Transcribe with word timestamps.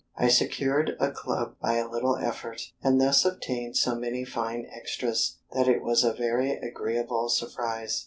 I 0.17 0.29
secured 0.29 0.97
a 0.99 1.11
Club 1.11 1.57
by 1.61 1.75
a 1.75 1.87
little 1.87 2.17
effort, 2.17 2.59
and 2.81 2.99
thus 2.99 3.23
obtained 3.23 3.77
so 3.77 3.93
many 3.93 4.25
fine 4.25 4.65
extras, 4.75 5.37
that 5.51 5.67
it 5.67 5.83
was 5.83 6.03
a 6.03 6.11
very 6.11 6.53
agreeable 6.53 7.29
surprise. 7.29 7.99